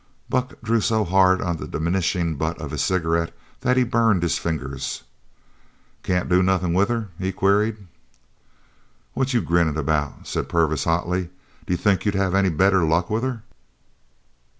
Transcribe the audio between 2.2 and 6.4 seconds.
butt of his cigarette that he burned his fingers. "Can't